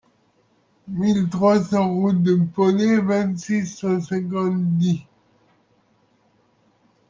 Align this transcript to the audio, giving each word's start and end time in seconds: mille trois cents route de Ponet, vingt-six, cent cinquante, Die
mille 0.87 1.29
trois 1.29 1.63
cents 1.63 1.93
route 1.93 2.23
de 2.23 2.33
Ponet, 2.33 2.97
vingt-six, 3.01 3.67
cent 3.67 3.99
cinquante, 4.01 4.59
Die 4.79 5.05